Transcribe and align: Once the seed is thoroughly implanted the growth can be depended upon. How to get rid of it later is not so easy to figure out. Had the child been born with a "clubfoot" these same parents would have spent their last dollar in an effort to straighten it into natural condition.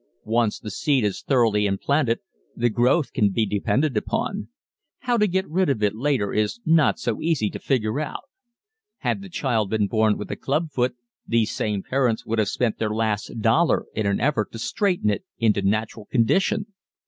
Once 0.25 0.57
the 0.59 0.71
seed 0.71 1.03
is 1.05 1.21
thoroughly 1.21 1.67
implanted 1.67 2.17
the 2.55 2.71
growth 2.71 3.13
can 3.13 3.29
be 3.29 3.45
depended 3.45 3.95
upon. 3.95 4.47
How 5.01 5.15
to 5.17 5.27
get 5.27 5.47
rid 5.47 5.69
of 5.69 5.83
it 5.83 5.93
later 5.93 6.33
is 6.33 6.59
not 6.65 6.97
so 6.97 7.21
easy 7.21 7.51
to 7.51 7.59
figure 7.59 7.99
out. 7.99 8.23
Had 8.97 9.21
the 9.21 9.29
child 9.29 9.69
been 9.69 9.85
born 9.85 10.17
with 10.17 10.31
a 10.31 10.35
"clubfoot" 10.35 10.95
these 11.27 11.51
same 11.51 11.83
parents 11.83 12.25
would 12.25 12.39
have 12.39 12.49
spent 12.49 12.79
their 12.79 12.89
last 12.89 13.41
dollar 13.41 13.85
in 13.93 14.07
an 14.07 14.19
effort 14.19 14.51
to 14.53 14.57
straighten 14.57 15.11
it 15.11 15.23
into 15.37 15.61
natural 15.61 16.05
condition. 16.07 16.73